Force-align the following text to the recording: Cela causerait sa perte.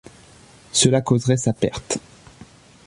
Cela 0.71 0.99
causerait 1.01 1.37
sa 1.37 1.53
perte. 1.53 1.99